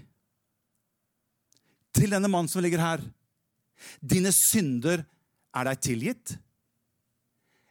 [1.99, 3.03] til denne mannen som ligger her.
[3.99, 5.03] Dine synder
[5.55, 6.33] er deg tilgitt.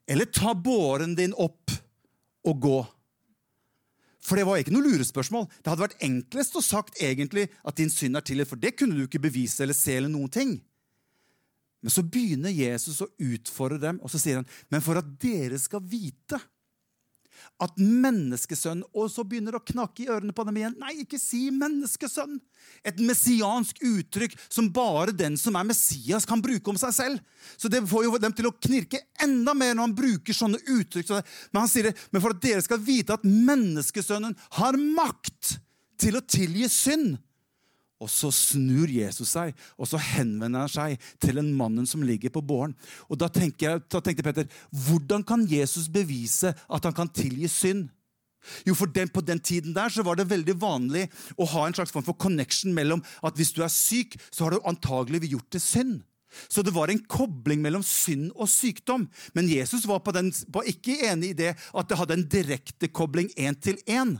[0.08, 1.72] Eller ta båren din opp
[2.48, 2.78] og gå.
[4.24, 5.46] For det var ikke noe lurespørsmål.
[5.60, 8.96] Det hadde vært enklest å sagt egentlig at din synd er tilgitt, for det kunne
[8.96, 9.96] du ikke bevise eller se.
[9.96, 10.58] eller noen ting.
[11.80, 15.60] Men så begynner Jesus å utfordre dem, og så sier han, men for at dere
[15.62, 16.40] skal vite
[17.62, 20.76] at menneskesønn Og så begynner det å knakke i ørene på dem igjen.
[20.80, 22.38] Nei, ikke si menneskesønn!
[22.86, 27.22] Et messiansk uttrykk som bare den som er Messias, kan bruke om seg selv.
[27.56, 31.14] Så det får jo dem til å knirke enda mer når han bruker sånne uttrykk.
[31.52, 35.56] Men han sier det, men for at dere skal vite at menneskesønnen har makt
[35.98, 37.16] til å tilgi synd.
[37.98, 42.30] Og så snur Jesus seg, og så henvender han seg til en mannen som ligger
[42.30, 42.76] på båren.
[43.10, 44.46] Og da, jeg, da tenkte Peter,
[44.86, 47.88] hvordan kan Jesus bevise at han kan tilgi synd?
[48.64, 51.74] Jo, for den, På den tiden der så var det veldig vanlig å ha en
[51.74, 55.50] slags form for connection mellom at hvis du er syk, så har du antagelig gjort
[55.52, 55.98] det synd.
[56.48, 59.08] Så det var en kobling mellom synd og sykdom.
[59.34, 63.30] Men Jesus var, den, var ikke enig i det at det hadde en direkte kobling
[63.36, 64.18] én til én.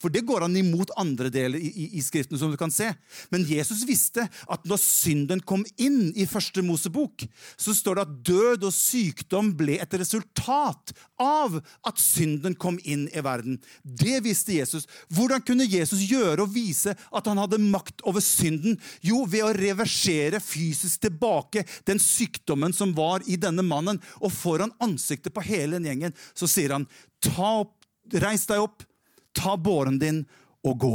[0.00, 2.38] For det går han imot andre deler i, i, i, Skriften.
[2.38, 2.90] som du kan se.
[3.32, 7.24] Men Jesus visste at når synden kom inn i første Mosebok,
[7.56, 13.06] så står det at død og sykdom ble et resultat av at synden kom inn
[13.12, 13.58] i verden.
[13.82, 14.86] Det visste Jesus.
[15.12, 18.78] Hvordan kunne Jesus gjøre og vise at han hadde makt over synden?
[19.04, 24.00] Jo, ved å reversere fysisk tilbake den sykdommen som var i denne mannen.
[24.20, 26.88] Og foran ansiktet på hele den gjengen så sier han,
[27.24, 27.76] ta opp,
[28.20, 28.84] reis deg opp
[29.36, 30.24] Ta båren din
[30.66, 30.94] og gå.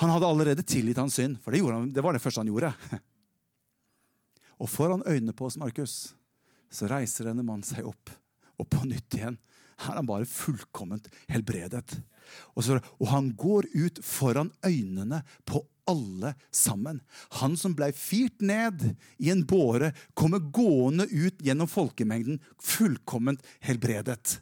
[0.00, 2.72] Han hadde allerede tilgitt hans synd, for det, han, det var det første han gjorde.
[4.60, 6.14] Og foran øynene på oss, Markus,
[6.72, 8.12] så reiser denne mannen seg opp.
[8.60, 9.38] Og på nytt igjen
[9.80, 11.94] Her er han bare fullkomment helbredet.
[12.52, 17.00] Og, så, og, han går ut foran øynene på alle sammen.
[17.40, 18.84] Han som blei firt ned
[19.16, 24.36] i en båre, kommer gående ut gjennom folkemengden fullkomment helbredet.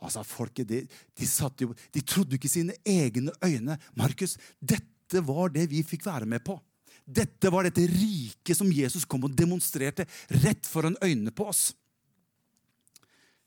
[0.00, 1.28] Altså, folket, de, de,
[1.60, 3.76] jo, de trodde ikke sine egne øyne.
[3.98, 6.56] Markus, dette var det vi fikk være med på.
[7.04, 10.06] Dette var dette riket som Jesus kom og demonstrerte
[10.44, 11.70] rett foran øynene på oss.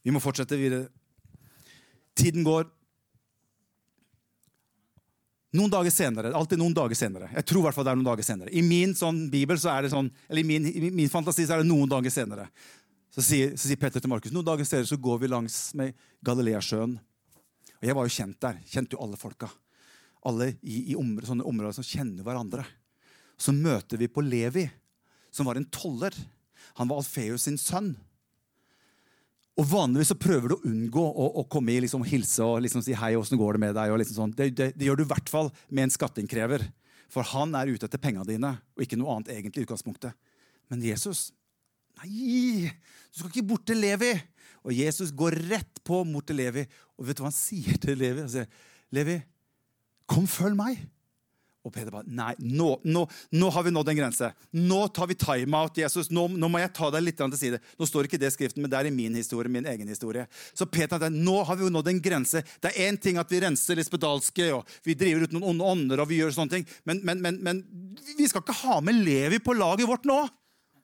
[0.03, 0.89] Vi må fortsette videre.
[2.17, 2.67] Tiden går.
[5.53, 7.29] Noen dager senere, alltid noen dager senere.
[7.37, 8.53] Jeg tror i det er noen dager senere.
[8.57, 11.55] I min sånn bibel så er det sånn, eller i min, i min fantasi så
[11.55, 12.47] er det noen dager senere.
[13.13, 15.93] Så sier, så sier Petter til Markus noen dager senere så går vi langs med
[16.25, 16.95] Galileasjøen.
[17.77, 18.61] Og Jeg var jo kjent der.
[18.65, 19.51] Kjente jo alle folka.
[20.25, 22.65] Alle i, i områder, sånne områder som kjenner hverandre.
[23.37, 24.65] Så møter vi på Levi,
[25.33, 26.15] som var en toller.
[26.79, 27.91] Han var Alfeus sin sønn.
[29.61, 32.81] Og Vanligvis så prøver du å unngå å, å komme i liksom, hilse og liksom
[32.81, 33.93] si hei, Hvordan går det med deg.
[34.01, 34.33] Liksom sånn.
[34.39, 36.65] det, det, det, gjør du i hvert fall med en skatteinnkrever.
[37.13, 40.17] For han er ute etter pengene dine, og ikke noe annet egentlig utgangspunktet.
[40.73, 41.27] Men Jesus
[42.03, 42.69] Nei,
[43.11, 44.13] du skal ikke bort til Levi.
[44.63, 46.65] Og Jesus går rett på mot til Levi.
[46.99, 48.23] Og vet du hva han sier til Levi?
[48.23, 48.49] Han sier,
[48.95, 49.19] Levi,
[50.09, 50.83] kom, følg meg.
[51.63, 54.29] Og Peder bare Nei, nå, nå, nå, har vi nådd en grense.
[54.51, 56.09] Nå tar vi timeout, Jesus.
[56.11, 57.59] Nå, nå, må jeg ta deg litt til side.
[57.79, 59.51] Nå står ikke det i Skriften, men det er i min historie.
[59.51, 60.27] min egen historie.
[60.51, 62.43] Så Peter, nå har vi jo nådd en grense.
[62.59, 65.71] Det er én ting at vi renser litt spedalske, og vi driver ut noen onde
[65.71, 67.63] ånder, og vi gjør sånne ting, men, men, men, men
[68.17, 70.19] vi skal ikke ha med Levi på laget vårt nå.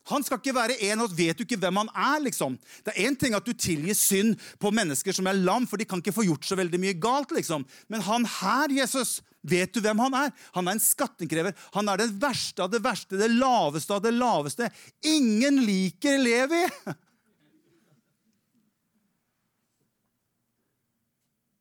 [0.07, 1.11] Han skal ikke være en og.
[1.13, 2.21] Vet du ikke hvem han er?
[2.23, 2.55] liksom?
[2.85, 5.85] Det er én ting at du tilgir synd på mennesker som er lam, for de
[5.85, 7.31] kan ikke få gjort så veldig mye galt.
[7.35, 7.65] liksom.
[7.87, 10.31] Men han her, Jesus, vet du hvem han er?
[10.55, 11.53] Han er en skattenkrever.
[11.75, 14.71] Han er det verste av det verste, det laveste av det laveste.
[15.05, 16.65] Ingen liker Levi!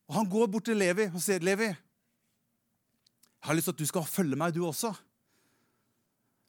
[0.09, 3.87] Og Han går bort til Levi og sier, 'Levi, jeg har lyst til at du
[3.87, 4.97] skal følge meg, du også.'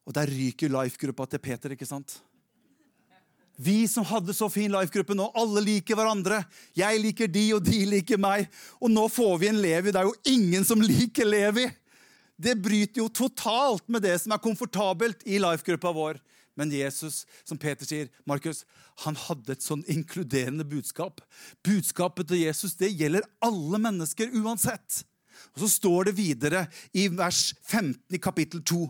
[0.09, 2.17] Og der ryker life-gruppa til Peter, ikke sant?
[3.59, 6.39] Vi som hadde så fin life-gruppe nå, alle liker hverandre.
[6.77, 8.47] Jeg liker de, og de liker meg.
[8.79, 9.91] Og nå får vi en Levi.
[9.91, 11.67] Det er jo ingen som liker Levi.
[12.39, 16.21] Det bryter jo totalt med det som er komfortabelt i life-gruppa vår.
[16.55, 18.63] Men Jesus, som Peter sier, Markus,
[19.03, 21.21] han hadde et sånn inkluderende budskap.
[21.63, 25.03] Budskapet til Jesus det gjelder alle mennesker uansett.
[25.53, 28.81] Og Så står det videre i vers 15 i kapittel 2.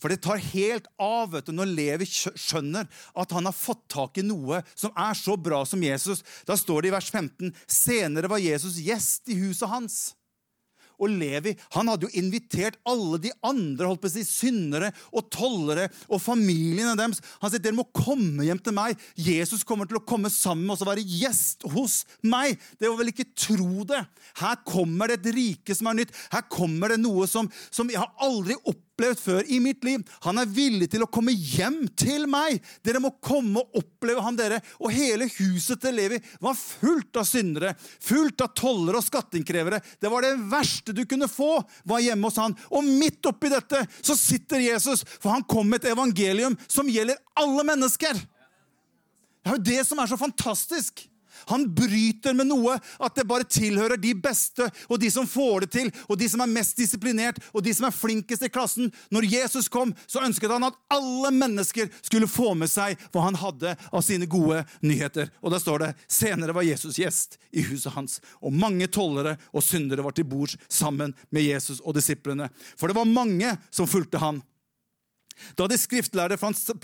[0.00, 4.20] For det tar helt av vet du, når Levi skjønner at han har fått tak
[4.20, 6.22] i noe som er så bra som Jesus.
[6.48, 9.98] Da står det i vers 15.: Senere var Jesus gjest i huset hans.
[10.96, 15.28] Og Levi han hadde jo invitert alle de andre holdt på å si, syndere og
[15.32, 17.20] tollere og familiene deres.
[17.42, 18.96] Han sier dere må komme hjem til meg.
[19.20, 22.56] Jesus kommer til å komme sammen med oss og være gjest hos meg.
[22.80, 24.02] Det var vel ikke tro det.
[24.40, 26.16] Her kommer det et rike som er nytt.
[26.32, 30.02] Her kommer det noe som, som jeg har aldri opplevd opplevd før i mitt liv.
[30.24, 32.62] Han er villig til å komme hjem til meg.
[32.84, 34.62] Dere må komme og oppleve ham, dere.
[34.80, 39.82] Og hele huset til Levi var fullt av syndere, fullt av tollere og skatteinnkrevere.
[40.00, 42.56] Det var det verste du kunne få, var hjemme hos han.
[42.72, 47.20] Og midt oppi dette så sitter Jesus, for han kom med et evangelium som gjelder
[47.36, 48.16] alle mennesker.
[48.16, 51.04] Det er jo det som er så fantastisk.
[51.50, 55.70] Han bryter med noe at det bare tilhører de beste og de som får det
[55.76, 58.90] til, og de som er mest disiplinert og de som er flinkest i klassen.
[59.14, 63.38] Når Jesus kom, så ønsket han at alle mennesker skulle få med seg hva han
[63.40, 65.30] hadde av sine gode nyheter.
[65.42, 69.64] Og der står det senere var Jesus gjest i huset hans, og mange tollere og
[69.64, 72.50] syndere var til bords sammen med Jesus og disiplene.
[72.76, 74.42] For det var mange som fulgte han.
[75.58, 76.38] Da de skriftlærde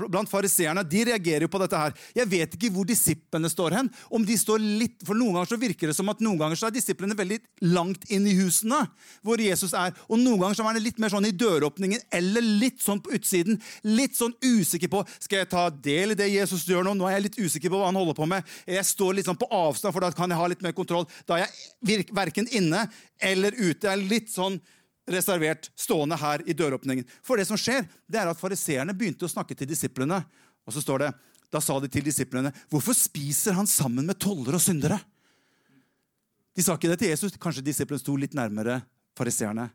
[0.09, 1.95] blant fariseerne de reagerer jo på dette her.
[2.17, 3.91] Jeg vet ikke hvor disiplene står hen.
[4.11, 6.69] om de står litt, for Noen ganger så virker det som at noen ganger så
[6.69, 7.38] er disiplene veldig
[7.73, 8.81] langt inn i husene
[9.23, 9.95] hvor Jesus er.
[10.09, 13.15] Og noen ganger så er det litt mer sånn i døråpningen eller litt sånn på
[13.17, 13.61] utsiden.
[13.87, 16.97] Litt sånn usikker på skal jeg ta del i det Jesus gjør nå.
[16.99, 18.53] Nå er jeg litt usikker på hva han holder på med.
[18.69, 21.09] Jeg står litt sånn på avstand, for da kan jeg ha litt mer kontroll.
[21.29, 21.49] Da er
[21.87, 22.87] jeg verken inne
[23.23, 23.87] eller ute.
[23.87, 24.61] Jeg er litt sånn
[25.09, 27.07] reservert stående her i døråpningen.
[27.25, 30.23] For det som skjer, det er at fariseerne begynte å snakke til disiplene.
[30.67, 31.12] Og så står det,
[31.53, 35.05] Da sa de til disiplene, 'Hvorfor spiser han sammen med toller og syndere?'
[36.57, 37.37] De sa ikke det til Jesus.
[37.37, 38.83] Kanskje disiplene sto litt nærmere
[39.17, 39.71] fariseerne.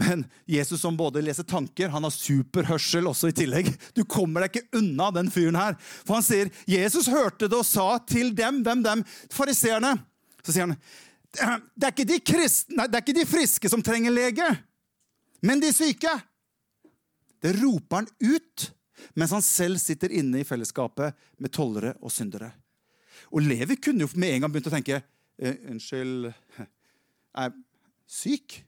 [0.00, 3.68] Men Jesus som både leser tanker, han har superhørsel også i tillegg.
[3.96, 5.76] Du kommer deg ikke unna den fyren her.
[6.06, 9.04] For han sier, Jesus hørte det og sa til dem, hvem dem?
[9.32, 9.98] Fariseerne.
[10.40, 10.76] Så sier han,
[11.30, 14.46] det er, de kristne, det er ikke de friske som trenger lege,
[15.46, 16.12] men de syke.
[17.40, 18.70] Det roper han ut
[19.16, 22.50] mens han selv sitter inne i fellesskapet med tollere og syndere.
[23.32, 26.30] Og Levi kunne jo med en gang begynt å tenke eh, Unnskyld
[27.40, 27.54] Er
[28.10, 28.58] syk?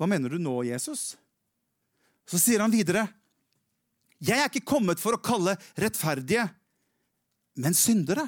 [0.00, 1.12] Hva mener du nå, Jesus?
[2.26, 3.04] Så sier han videre.
[4.22, 6.46] Jeg er ikke kommet for å kalle rettferdige,
[7.60, 8.24] men syndere.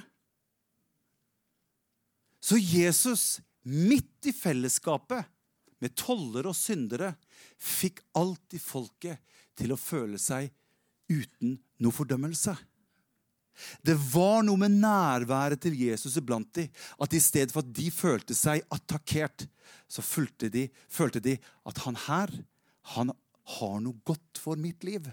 [2.44, 5.30] Så Jesus, midt i fellesskapet
[5.80, 7.14] med tollere og syndere,
[7.57, 10.50] fikk alltid folket til å føle seg
[11.09, 12.54] uten noe fordømmelse.
[13.87, 16.68] Det var noe med nærværet til Jesus iblant dem,
[17.00, 19.46] at i stedet for at de følte seg attakkert,
[19.88, 22.33] så følte de, følte de at han her,
[22.94, 23.14] han
[23.57, 25.07] har noe godt for mitt liv.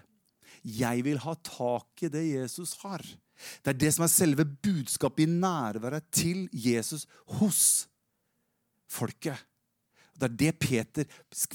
[0.67, 3.05] Jeg vil ha tak i det Jesus har.
[3.61, 7.07] Det er det som er selve budskapet i nærværet til Jesus
[7.39, 7.63] hos
[8.91, 9.39] folket.
[10.21, 11.07] Det er det Peter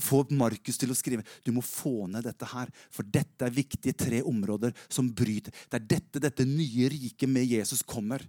[0.02, 1.22] får Markus til å skrive.
[1.46, 5.54] Du må få ned dette her, for dette er viktige tre områder som bryter.
[5.70, 8.24] Det er dette dette nye riket med Jesus kommer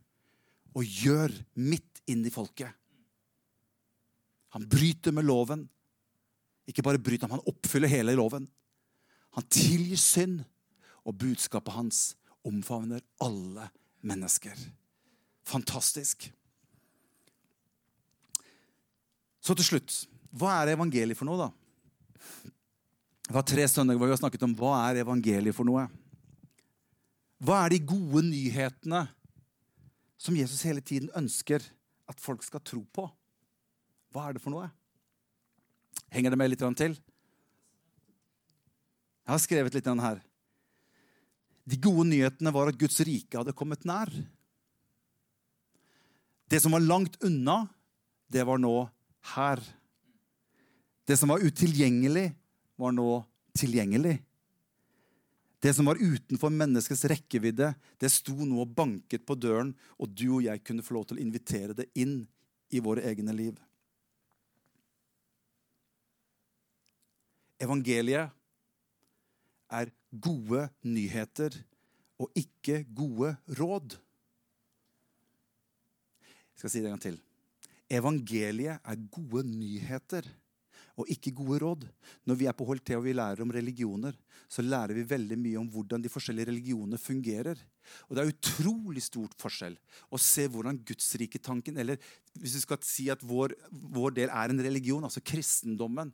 [0.77, 2.69] og gjør midt inn i folket.
[4.53, 5.65] Han bryter med loven.
[6.69, 8.45] Ikke bare bryter han, han oppfyller hele loven.
[9.37, 10.43] Han tilgir synd,
[11.07, 11.99] og budskapet hans
[12.47, 13.69] omfavner alle
[14.07, 14.57] mennesker.
[15.47, 16.29] Fantastisk.
[19.43, 20.01] Så til slutt
[20.37, 21.49] hva er evangeliet for noe, da?
[23.27, 25.87] Det var tre søndager hvor vi har snakket om hva er evangeliet for noe.
[27.43, 29.03] Hva er de gode nyhetene
[30.17, 31.63] som Jesus hele tiden ønsker
[32.07, 33.05] at folk skal tro på?
[34.15, 34.69] Hva er det for noe?
[36.13, 36.95] Henger det med litt til?
[39.27, 40.21] Jeg har skrevet litt her.
[41.67, 44.11] De gode nyhetene var at Guds rike hadde kommet nær.
[46.47, 47.65] Det som var langt unna,
[48.31, 48.75] det var nå
[49.33, 49.59] her.
[51.07, 52.29] Det som var utilgjengelig,
[52.79, 53.09] var nå
[53.57, 54.15] tilgjengelig.
[55.59, 60.27] Det som var utenfor menneskets rekkevidde, det sto nå og banket på døren, og du
[60.37, 62.21] og jeg kunne få lov til å invitere det inn
[62.71, 63.57] i våre egne liv.
[67.57, 68.36] Evangeliet
[69.69, 71.55] er gode nyheter
[72.17, 73.97] og ikke gode råd.
[76.57, 77.19] Jeg skal si det en gang til.
[77.87, 80.25] Evangeliet er gode nyheter
[80.97, 81.83] og ikke gode råd.
[82.25, 84.15] Når vi er på HLT og vi lærer om religioner,
[84.49, 87.59] så lærer vi veldig mye om hvordan de forskjellige religionene fungerer.
[88.07, 89.77] Og Det er utrolig stort forskjell
[90.09, 92.01] å se hvordan gudsriketanken Eller
[92.33, 96.11] hvis vi skal si at vår, vår del er en religion, altså kristendommen.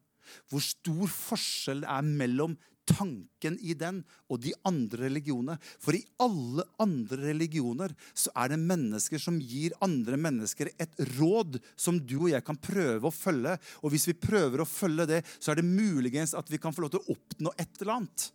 [0.52, 2.58] Hvor stor forskjell det er mellom
[2.90, 5.58] tanken i den og de andre religionene.
[5.82, 11.60] For i alle andre religioner så er det mennesker som gir andre mennesker et råd
[11.80, 13.58] som du og jeg kan prøve å følge.
[13.82, 16.86] Og hvis vi prøver å følge det, så er det muligens at vi kan få
[16.86, 18.30] lov til å oppnå et eller annet.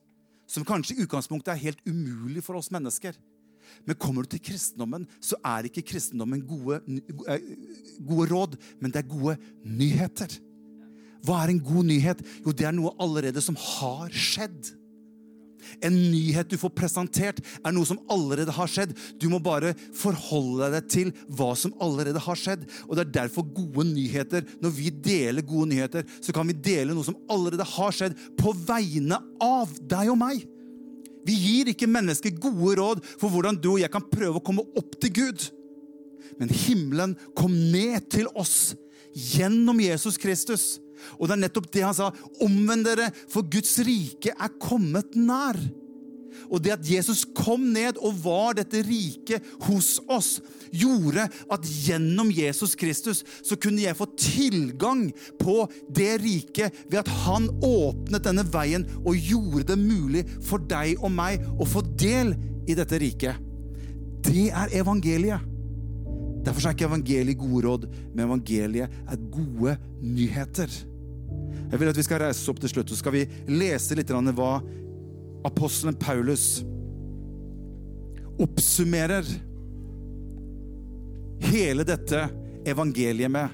[0.48, 3.16] Som kanskje i utgangspunktet er helt umulig for oss mennesker.
[3.84, 6.80] Men kommer du til kristendommen, så er ikke kristendommen gode,
[7.28, 7.48] eh,
[8.00, 10.38] gode råd, men det er gode nyheter.
[11.26, 12.20] Hva er en god nyhet?
[12.44, 14.74] Jo, det er noe allerede som har skjedd.
[15.85, 18.94] En nyhet du får presentert, er noe som allerede har skjedd.
[19.20, 22.64] Du må bare forholde deg til hva som allerede har skjedd.
[22.88, 26.96] Og Det er derfor gode nyheter, når vi deler gode nyheter, så kan vi dele
[26.96, 30.46] noe som allerede har skjedd, på vegne av deg og meg.
[31.28, 34.64] Vi gir ikke mennesker gode råd for hvordan du og jeg kan prøve å komme
[34.78, 35.51] opp til Gud.
[36.38, 38.76] men himmelen kom ned til oss
[39.11, 40.78] gjennom Jesus Kristus.
[41.18, 42.12] Og det er nettopp det han sa.
[42.44, 45.59] Omvend dere, for Guds rike er kommet nær.
[46.49, 50.38] Og det at Jesus kom ned og var dette riket hos oss,
[50.70, 55.09] gjorde at gjennom Jesus Kristus så kunne jeg få tilgang
[55.40, 61.01] på det riket ved at han åpnet denne veien og gjorde det mulig for deg
[61.03, 62.34] og meg å få del
[62.68, 63.44] i dette riket.
[64.24, 65.47] Det er evangeliet.
[66.47, 70.72] Derfor er ikke evangeliet gode råd, men evangeliet er gode nyheter.
[71.68, 74.12] Jeg vil at vi skal reise oss opp til slutt, og skal vi lese litt
[74.12, 74.53] hva
[75.47, 76.62] apostelen Paulus
[78.39, 79.26] oppsummerer
[81.51, 82.22] hele dette
[82.68, 83.51] evangeliet med.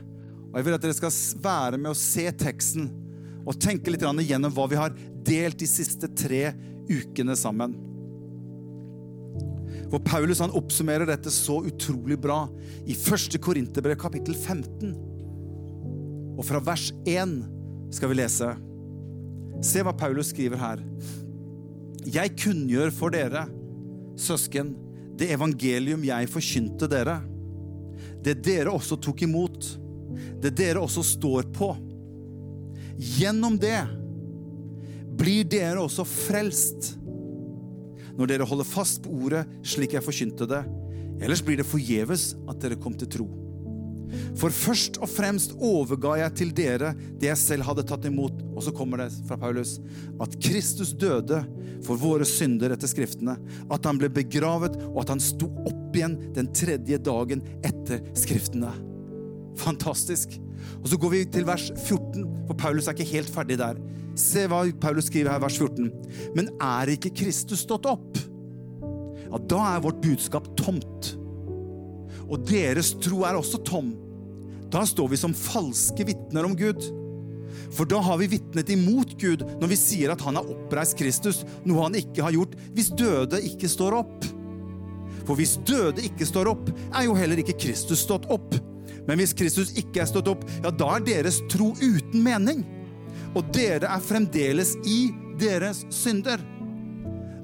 [0.52, 2.90] Og Jeg vil at dere skal være med å se teksten
[3.44, 6.52] og tenke litt gjennom hva vi har delt de siste tre
[6.88, 7.74] ukene sammen.
[9.94, 12.48] For Paulus han oppsummerer dette så utrolig bra
[12.82, 13.36] i 1.
[13.38, 14.88] Korinterbrev kapittel 15.
[16.34, 17.36] Og fra vers 1
[17.94, 18.48] skal vi lese.
[19.62, 20.82] Se hva Paulus skriver her.
[22.10, 23.44] Jeg kunngjør for dere,
[24.18, 24.74] søsken,
[25.14, 27.20] det evangelium jeg forkynte dere.
[28.26, 29.70] Det dere også tok imot.
[30.42, 31.70] Det dere også står på.
[32.98, 33.78] Gjennom det
[35.22, 36.96] blir dere også frelst.
[38.18, 40.62] Når dere holder fast på ordet slik jeg forkynte det.
[41.22, 43.26] Ellers blir det forgjeves at dere kom til tro.
[44.38, 48.42] For først og fremst overga jeg til dere det jeg selv hadde tatt imot.
[48.54, 49.76] Og så kommer det fra Paulus
[50.22, 51.42] at Kristus døde
[51.84, 53.36] for våre synder etter Skriftene.
[53.72, 58.72] At han ble begravet, og at han sto opp igjen den tredje dagen etter Skriftene.
[59.60, 60.38] Fantastisk.
[60.80, 63.78] Og Så går vi til vers 14, for Paulus er ikke helt ferdig der.
[64.18, 65.90] Se hva Paulus skriver her, vers 14.
[66.38, 68.22] Men er ikke Kristus stått opp?
[69.24, 71.14] Ja, da er vårt budskap tomt
[72.28, 73.92] og deres tro er også tom.
[74.72, 76.80] Da står vi som falske vitner om Gud.
[77.74, 81.42] For da har vi vitnet imot Gud når vi sier at han har oppreist Kristus,
[81.66, 84.28] noe han ikke har gjort hvis døde ikke står opp.
[85.24, 88.56] For hvis døde ikke står opp, er jo heller ikke Kristus stått opp.
[89.08, 92.64] Men hvis Kristus ikke er stått opp, ja, da er deres tro uten mening.
[93.34, 95.08] Og dere er fremdeles i
[95.40, 96.42] deres synder.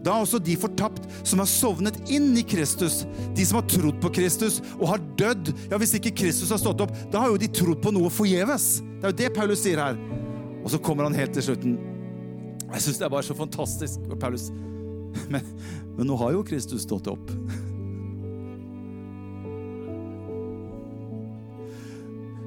[0.00, 3.02] Da er også de fortapt som har sovnet inn i Kristus.
[3.36, 5.52] De som har trodd på Kristus og har dødd.
[5.68, 8.80] Ja, Hvis ikke Kristus har stått opp, da har jo de trodd på noe forgjeves.
[8.80, 10.00] Det er jo det Paulus sier her.
[10.64, 11.76] Og så kommer han helt til slutten.
[12.70, 14.08] Jeg syns det er bare så fantastisk.
[14.20, 14.48] Paulus,
[15.32, 15.44] men,
[15.98, 17.34] men nå har jo Kristus stått opp.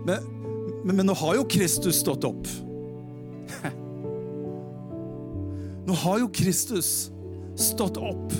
[0.04, 0.26] Men,
[0.84, 2.50] men, men nå har jo Kristus stått opp.
[5.94, 6.88] Nå har jo Kristus
[7.54, 8.32] stått opp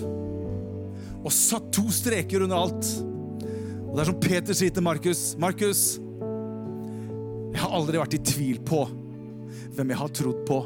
[1.22, 2.88] og satt to streker under alt.
[2.98, 5.22] Og det er som Peter sier til Markus.
[5.38, 5.84] Markus,
[7.54, 8.80] jeg har aldri vært i tvil på
[9.78, 10.58] hvem jeg har trodd på.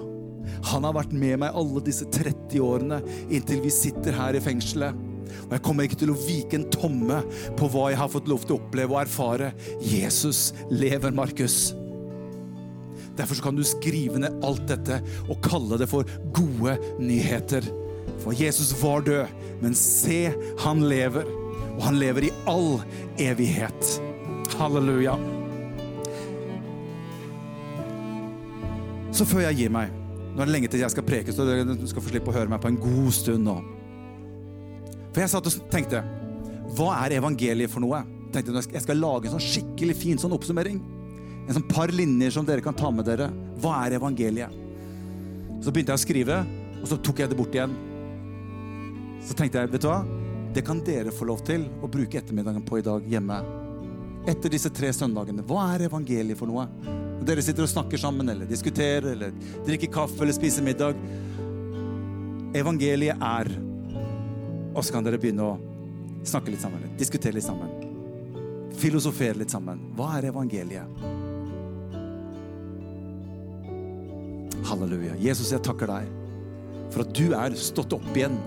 [0.70, 4.96] Han har vært med meg alle disse 30 årene inntil vi sitter her i fengselet.
[5.42, 7.20] Og jeg kommer ikke til å vike en tomme
[7.60, 9.52] på hva jeg har fått lov til å oppleve og erfare.
[9.84, 11.76] Jesus lever, Markus.
[13.18, 17.66] Derfor kan du skrive ned alt dette og kalle det for gode nyheter.
[18.22, 20.28] For Jesus var død, men se,
[20.64, 21.28] han lever.
[21.78, 22.80] Og han lever i all
[23.22, 23.98] evighet.
[24.58, 25.18] Halleluja.
[29.14, 29.94] Så før jeg gir meg
[30.38, 32.52] Nå er det lenge til jeg skal preke, så du skal få slippe å høre
[32.52, 33.56] meg på en god stund nå.
[35.10, 36.04] For jeg satt og tenkte
[36.78, 38.04] Hva er evangeliet for noe?
[38.28, 40.78] Jeg tenkte Jeg skal lage en sånn skikkelig fin sånn oppsummering.
[41.48, 43.30] En sånn par linjer som dere kan ta med dere.
[43.64, 44.56] Hva er evangeliet?
[45.64, 46.40] Så begynte jeg å skrive,
[46.82, 47.76] og så tok jeg det bort igjen.
[49.24, 50.02] Så tenkte jeg, vet du hva?
[50.54, 53.40] Det kan dere få lov til å bruke ettermiddagen på i dag hjemme.
[54.28, 55.46] Etter disse tre søndagene.
[55.48, 56.68] Hva er evangeliet for noe?
[57.18, 59.36] Og dere sitter og snakker sammen eller diskuterer eller
[59.66, 61.00] drikker kaffe eller spiser middag.
[62.58, 63.50] Evangeliet er
[64.78, 65.56] Og så kan dere begynne å
[66.28, 66.84] snakke litt sammen.
[67.00, 67.72] Diskutere litt sammen.
[68.78, 69.80] Filosofere litt sammen.
[69.98, 71.08] Hva er evangeliet?
[74.68, 75.16] Halleluja.
[75.22, 76.14] Jesus, jeg takker deg
[76.94, 78.38] for at du er stått opp igjen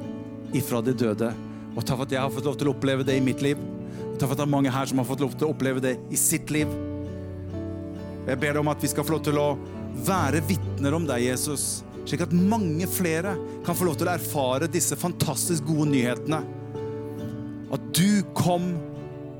[0.56, 1.30] ifra de døde.
[1.76, 3.60] Og takk for at jeg har fått lov til å oppleve det i mitt liv.
[3.60, 5.82] Og takk for at det er mange her som har fått lov til å oppleve
[5.84, 6.70] det i sitt liv.
[8.26, 9.48] Jeg ber deg om at vi skal få lov til å
[10.06, 11.82] være vitner om deg, Jesus.
[12.04, 16.40] Slik at mange flere kan få lov til å erfare disse fantastisk gode nyhetene.
[17.70, 18.72] At du kom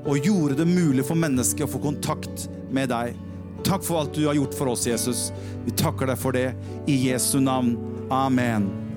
[0.01, 3.17] og gjorde det mulig for mennesket å få kontakt med deg.
[3.63, 5.29] Takk for alt du har gjort for oss, Jesus.
[5.65, 6.51] Vi takker deg for det
[6.89, 7.75] i Jesu navn.
[8.11, 8.90] Amen.